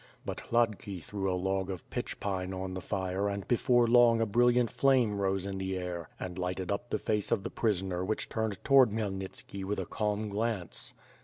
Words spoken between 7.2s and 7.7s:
of the